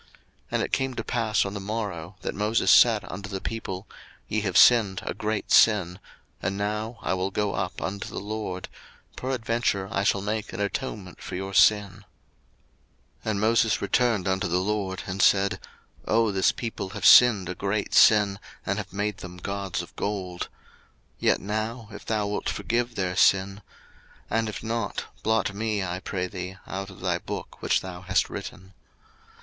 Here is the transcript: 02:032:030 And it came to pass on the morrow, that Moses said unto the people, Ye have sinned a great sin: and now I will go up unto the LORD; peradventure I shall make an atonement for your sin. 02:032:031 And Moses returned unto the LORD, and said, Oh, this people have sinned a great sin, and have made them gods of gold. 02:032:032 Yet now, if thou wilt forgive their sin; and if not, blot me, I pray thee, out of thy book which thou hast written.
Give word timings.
02:032:030 0.01 0.09
And 0.49 0.63
it 0.63 0.71
came 0.73 0.93
to 0.95 1.03
pass 1.03 1.45
on 1.45 1.53
the 1.53 1.59
morrow, 1.59 2.15
that 2.23 2.33
Moses 2.33 2.71
said 2.71 3.05
unto 3.05 3.29
the 3.29 3.39
people, 3.39 3.85
Ye 4.27 4.41
have 4.41 4.57
sinned 4.57 4.99
a 5.05 5.13
great 5.13 5.51
sin: 5.51 5.99
and 6.41 6.57
now 6.57 6.97
I 7.03 7.13
will 7.13 7.29
go 7.29 7.53
up 7.53 7.79
unto 7.79 8.07
the 8.09 8.19
LORD; 8.19 8.67
peradventure 9.15 9.87
I 9.91 10.03
shall 10.03 10.23
make 10.23 10.53
an 10.53 10.59
atonement 10.59 11.21
for 11.21 11.35
your 11.35 11.53
sin. 11.53 11.97
02:032:031 13.25 13.25
And 13.25 13.39
Moses 13.39 13.79
returned 13.79 14.27
unto 14.27 14.47
the 14.47 14.57
LORD, 14.59 15.03
and 15.05 15.21
said, 15.21 15.59
Oh, 16.07 16.31
this 16.31 16.51
people 16.51 16.89
have 16.89 17.05
sinned 17.05 17.47
a 17.47 17.53
great 17.53 17.93
sin, 17.93 18.39
and 18.65 18.79
have 18.79 18.91
made 18.91 19.17
them 19.17 19.37
gods 19.37 19.83
of 19.83 19.95
gold. 19.95 20.49
02:032:032 20.49 20.49
Yet 21.19 21.41
now, 21.41 21.89
if 21.91 22.05
thou 22.07 22.25
wilt 22.25 22.49
forgive 22.49 22.95
their 22.95 23.15
sin; 23.15 23.61
and 24.31 24.49
if 24.49 24.63
not, 24.63 25.05
blot 25.21 25.53
me, 25.53 25.83
I 25.83 25.99
pray 25.99 26.25
thee, 26.25 26.57
out 26.65 26.89
of 26.89 27.01
thy 27.01 27.19
book 27.19 27.61
which 27.61 27.81
thou 27.81 28.01
hast 28.01 28.31
written. 28.31 28.73